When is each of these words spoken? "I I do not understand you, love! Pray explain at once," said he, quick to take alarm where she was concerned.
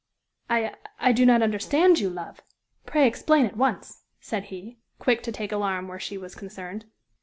"I 0.49 0.73
I 0.99 1.11
do 1.11 1.27
not 1.27 1.43
understand 1.43 1.99
you, 1.99 2.09
love! 2.09 2.41
Pray 2.87 3.07
explain 3.07 3.45
at 3.45 3.55
once," 3.55 4.01
said 4.19 4.45
he, 4.45 4.79
quick 4.97 5.21
to 5.21 5.31
take 5.31 5.51
alarm 5.51 5.87
where 5.87 5.99
she 5.99 6.17
was 6.17 6.33
concerned. 6.33 6.85